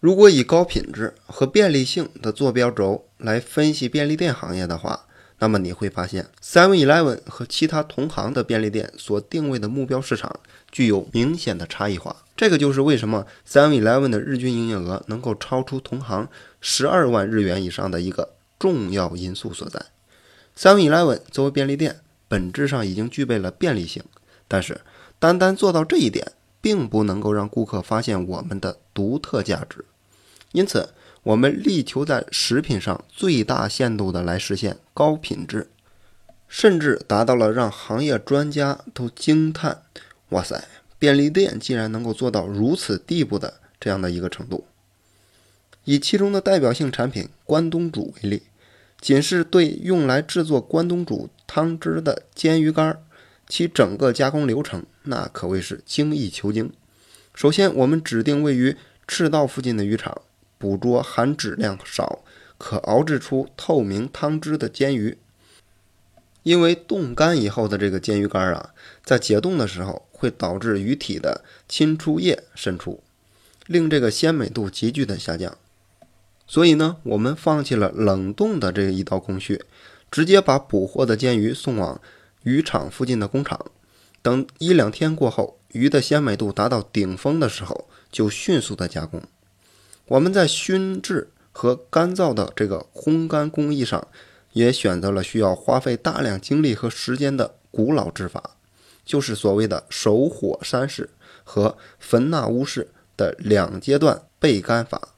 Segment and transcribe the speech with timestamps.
[0.00, 5.06] 如果以高品质和便利性的坐标轴来分析便利店行业的话，
[5.40, 10.38] 那么你会发现，Seven Eleven 和其他同行的便利店所定位的目标市场
[10.70, 12.14] 具有明显的差异化。
[12.36, 16.28] 这个就是为什么 Seven Eleven 的日均营业额能够超出同行
[16.60, 19.84] 十二万日元以上的一个重要因素所在。
[20.56, 24.04] Seven Eleven 作为便利店，本质上已经具备了便利性，
[24.46, 24.80] 但是
[25.18, 29.84] 单单做到这一点，并不能够让顾客发现我们的独特价值。
[30.52, 30.90] 因此，
[31.22, 35.70] 我们力求在食品上最大限度的来实现高品质，
[36.48, 39.82] 甚至达到了让行业专家都惊叹
[40.30, 40.64] ：“哇塞，
[40.98, 44.66] 便利店竟然能够做到如此地步的这样的一个程度。”
[45.84, 48.42] 以其中的代表性产品关东煮为例，
[49.00, 53.02] 仅是对用来制作关东煮汤汁的煎鱼干，
[53.48, 56.72] 其整个加工流程那可谓是精益求精。
[57.34, 58.76] 首先，我们指定位于
[59.06, 60.22] 赤道附近的渔场。
[60.60, 62.24] 捕捉含脂量少、
[62.58, 65.16] 可熬制出透明汤汁的煎鱼，
[66.42, 73.00] 因为冻干以后的这个煎鱼干啊，在解冻的时候会导致鱼体的浸出液渗出，
[73.68, 75.56] 令这个鲜美度急剧的下降。
[76.48, 79.64] 所以呢，我们放弃了冷冻的这一道工序，
[80.10, 82.00] 直接把捕获的煎鱼送往
[82.42, 83.70] 渔场附近的工厂，
[84.22, 89.22] 等一两天过后，鱼的鲜美度达到顶峰的时候，就迅速的加工。
[90.06, 94.08] 我们在熏制和干燥的这个烘干工艺上，
[94.52, 98.56] 也选择了需要花费大量精力和时间的古老制法，
[99.04, 101.10] 就是所谓的手火山式
[101.44, 105.08] 和焚纳乌式的两阶段焙干法。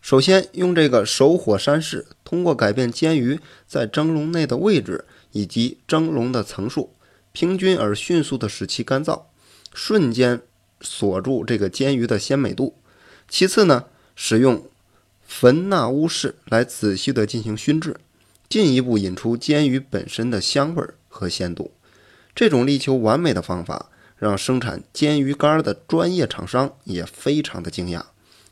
[0.00, 6.92] 首先，用这个手火山式，通过改变煎鱼在蒸笼内的位置以及蒸笼的层数，
[7.32, 9.22] 平均而迅速的使其干燥，
[9.74, 10.42] 瞬间
[10.80, 12.76] 锁住这个煎鱼的鲜美度。
[13.28, 14.68] 其次呢，使用
[15.26, 17.96] 焚纳乌式来仔细的进行熏制，
[18.48, 21.72] 进一步引出煎鱼本身的香味和鲜度。
[22.34, 28.02] 这种力求完美的方法，让生产煎鱼干的专业厂商也非常的惊讶，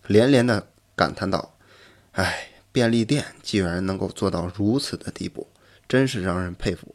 [0.06, 1.54] 连连的感叹道
[2.12, 5.46] ：“哎，便利店居然能够做到如此的地步，
[5.88, 6.94] 真是让人佩服。”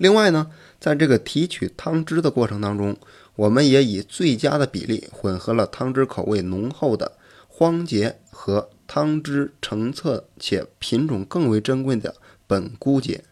[0.00, 0.50] 另外呢，
[0.80, 2.96] 在这个提取汤汁的过程当中，
[3.36, 7.18] 我们也以最佳的比例混合了汤汁口味浓厚的
[7.48, 12.14] 荒节和汤汁澄澈且品种更为珍贵的
[12.46, 13.24] 本菇节。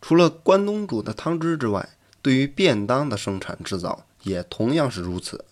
[0.00, 1.90] 除了关东煮的汤汁之外，
[2.20, 5.44] 对于便当的生产制造也同样是如此。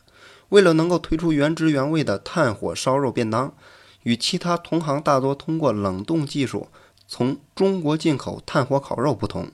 [0.48, 3.54] 为了能够推出原汁原味的炭火烧肉便当，
[4.02, 6.66] 与其他同行大多通过冷冻技术
[7.06, 9.52] 从中国进口炭火烤肉不同。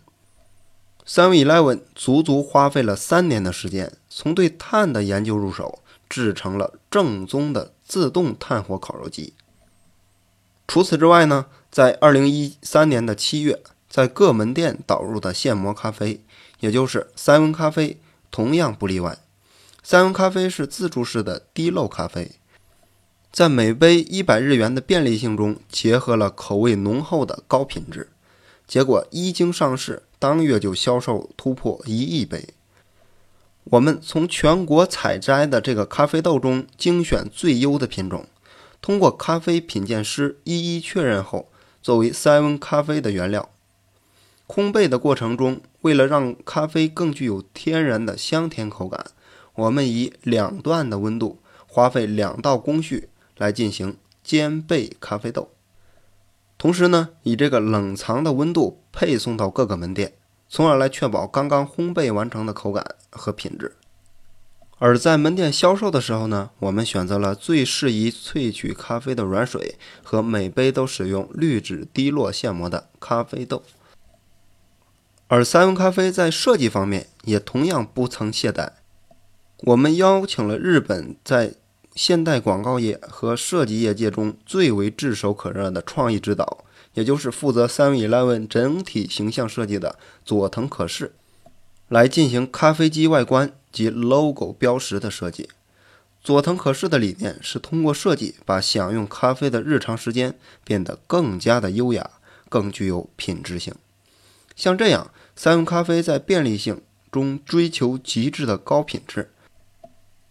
[1.06, 9.34] Seven Eleven 足足花费了三年的时间，从对碳的研究入手，制成了正宗的自动炭火烤肉机。
[10.68, 16.22] 除此之外呢，在二零一三年的七月，在各门店导入的现磨咖啡，
[16.60, 18.00] 也就是三温咖啡，
[18.30, 19.18] 同样不例外。
[19.82, 22.32] 三温咖啡是自助式的滴漏咖啡，
[23.32, 28.10] 在每杯一百日元的便利性中，结合了口味浓厚的高品质。
[28.68, 32.50] 结果一经上市，当月就销售突破一亿杯。
[33.64, 38.26] 我们从全国采摘的这个咖啡豆中精选最优的品种，
[38.82, 41.48] 通过咖啡品鉴师一一确认后，
[41.80, 43.48] 作为三温咖啡的原料。
[44.46, 49.06] 烘焙的过程中，为了让咖啡更具有天然的香甜口感，
[49.54, 55.50] 我们以两段的温度，花费两道工序来进行煎焙咖啡豆。
[56.60, 60.12] 同时呢，以这个冷藏的温度配送到各个门店，
[60.46, 63.76] 从而来确保刚刚烘焙完成的口感和品质。
[64.76, 73.62] 而在门店销售的时候呢，我们选择了最适宜萃取咖啡的软水和每杯都使用滤纸滴落现磨的咖啡豆。
[75.28, 78.72] 而三文咖啡在设计方面也同样不曾懈怠，
[79.60, 81.54] 我们邀请了日本在。
[81.94, 86.64] 现代广告业和设计业界中最为炙手可热的创意指导，
[86.94, 91.12] 也就是负责 Seven Eleven 整体形象设计的佐藤可士，
[91.88, 95.48] 来进行咖啡机外观及 logo 标识的设计。
[96.22, 102.10] 佐藤可士的理念是通过设计把享用咖啡的日常时间变得更加的优雅，
[102.48, 103.74] 更具有品质性。
[104.54, 109.30] 像这样，三温咖啡在便利性中追求极致的高品质。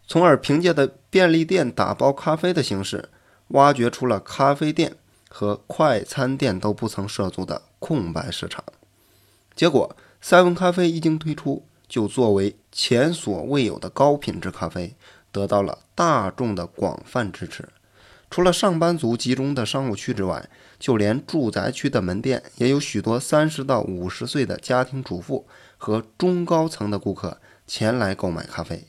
[0.09, 3.09] 从而凭借的便利店打包咖啡的形式，
[3.49, 4.95] 挖掘出了咖啡店
[5.29, 8.63] 和快餐店都不曾涉足的空白市场。
[9.55, 14.95] 结果，赛文咖啡一经推出，就作为前所未有的高品质咖啡，
[15.31, 17.69] 得到了大众的广泛支持。
[18.31, 25.45] 除了上班族集中的商务区之外，就连住宅区的门店也有许多三十到五十岁的家庭主妇
[25.77, 28.87] 和中高层的顾客前来购买咖啡。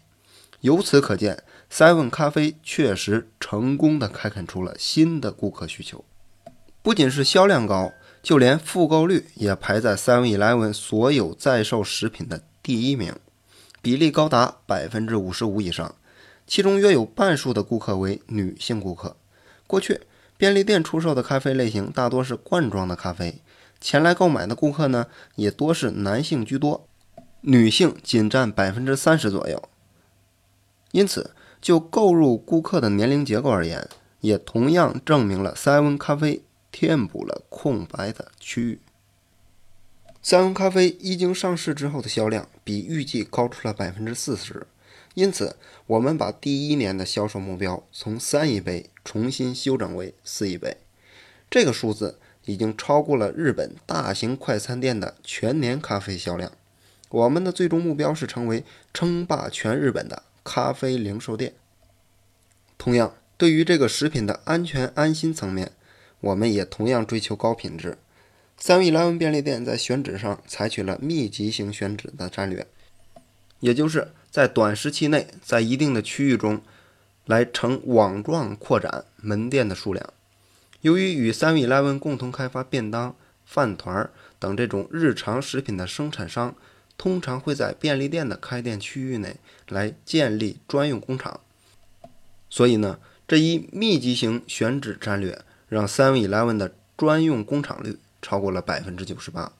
[0.60, 1.42] 由此可见
[1.72, 6.04] ，Seven 咖啡确实成功的开垦出了新的顾客需求。
[6.82, 7.92] 不仅是销量高，
[8.22, 13.14] 就连复购率也排在 Seven Eleven 所有在售食品的第一名，
[13.80, 15.94] 比例高达百分之五十五以上，
[16.46, 19.16] 其中约有半数的顾客为女性顾客。
[19.66, 20.02] 过去，
[20.36, 23.40] 便利店出售的咖啡类型大多是罐装的咖啡，
[23.80, 25.06] 前来购买的顾客呢
[25.36, 26.86] 也多是男性居多，
[27.40, 29.69] 女性仅占百分之三十左右。
[30.92, 33.88] 因此，就购入顾客的年龄结构而言，
[34.20, 36.42] 也同样证明了三温咖啡
[36.72, 38.80] 填补了空白的区域。
[40.22, 44.66] 三温咖啡一经上市之后的销量比预计高出了百分之四十。
[45.14, 45.56] 因此，
[45.86, 50.76] 我们把第一年的销售目标从三亿杯重新修整为四亿杯，
[51.50, 56.52] 这个数字已经超过了日本大型快餐店的全年咖啡销量。
[57.08, 58.64] 我们的最终目标是成为
[58.94, 60.22] 称霸全日本的
[60.52, 61.54] 咖啡零售店。
[62.76, 65.70] 同样，对于这个食品的安全安心层面，
[66.18, 67.96] 我们也同样追求高品质。
[68.58, 72.66] 三味莱文便利店在选址上采取了密集型选址的战略，
[73.60, 74.08] 也就是。
[74.28, 76.60] 在短时期内，在一定的区域中，
[77.26, 80.12] 来呈网状扩展门店的数量。
[80.80, 83.14] 由于与三味 Eleven 共同开发便当、
[83.44, 84.10] 饭团
[84.40, 86.56] 等这种日常食品的生产商，
[87.00, 89.36] 通常会在便利店的开店区域内
[89.68, 91.40] 来建立专用工厂。
[92.50, 99.50] 所以呢，这一密集型选址战略，让三味 Eleven 的专用工厂率超过了百分之九十八，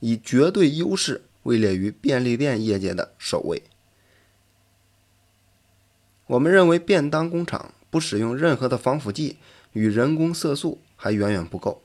[0.00, 3.62] 以绝对优势位列于便利店业界的首位。
[6.26, 9.38] 我们认为，便当工厂不使用任何的防腐剂
[9.72, 11.82] 与人工色素还远远不够，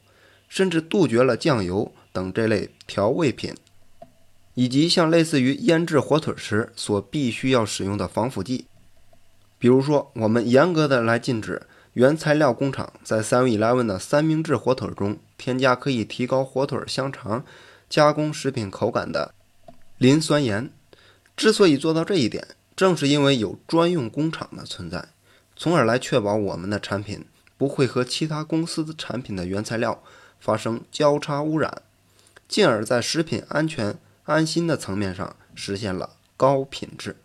[0.50, 3.56] 甚至杜绝了酱油等这类调味品，
[4.60, 8.66] 以及像类似于腌制火腿时所必须要使用的防腐剂。
[9.58, 11.62] 比如说，我们严格的来禁止
[11.94, 17.46] 原材料工厂在 Seven Eleven 的三明治火腿中添加可以提高火腿香肠、
[17.90, 19.34] 加工食品口感的
[19.98, 20.70] 磷酸盐。
[21.38, 22.46] 之所以做到这一点，
[22.76, 25.08] 正是因为有专用工厂的存在，
[25.56, 27.26] 从而来确保我们的产品
[27.58, 30.04] 不会和其他公司产品的原材料
[30.38, 31.82] 发生交叉污染，
[32.50, 33.98] 进而，在食品安全
[34.30, 37.16] 安心的层面上实现了高品质。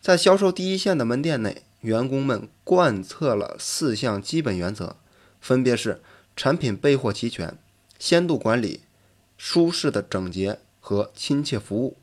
[0.00, 4.94] 在销售第一线的门店内，员工们贯彻了四项基本原则，
[5.40, 6.00] 分别是
[6.36, 7.58] 产品备货齐全、
[7.98, 8.82] 鲜度管理、
[9.36, 11.96] 舒适的整洁和亲切服务。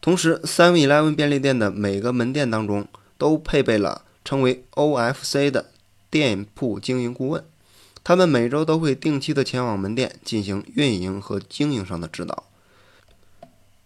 [0.00, 5.70] 同时，Seven Eleven 便利店的每个门店当中都配备了称为 OFC 的
[6.10, 7.44] 店铺经营顾问，
[8.02, 12.44] 他们每周都会定期的前往门店进行运营和经营上的指导。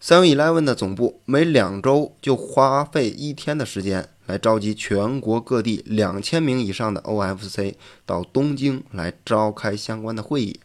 [0.01, 7.75] Seven Eleven 的总部每两周就花费一天的时间来召集全国各地两千名以上的 OFC
[8.07, 10.61] 到东京来召开相关的会议，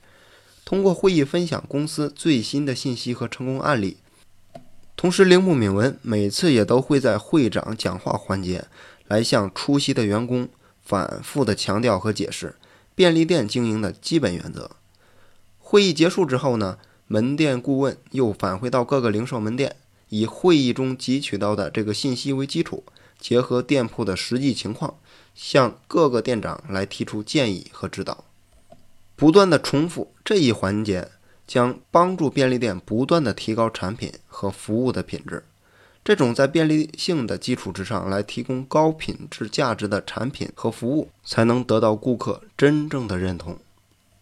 [0.64, 3.98] 通过会议分享公司最新的信息和成功案例。
[4.96, 8.66] 同时，铃木敏文每次也都会在会长讲话环节
[9.08, 10.48] 来向出席的员工
[10.84, 12.56] 反复的强调和解释
[12.94, 14.70] 便利店经营的基本原则。
[15.58, 19.76] 会议结束之后呢，门店顾问又返回到各个零售门店，
[20.10, 22.84] 以会议中汲取到的这个信息为基础，
[23.20, 24.96] 结合店铺的实际情况，
[25.34, 28.24] 向各个店长来提出建议和指导，
[29.16, 31.10] 不断的重复这一环节。
[31.46, 35.44] 将帮助便利店不断的提高产品和服务的品质。
[36.02, 43.60] 这种在便利性的基础之上来提供高品质价值的产品和服务，才能得到顾客真正的认同。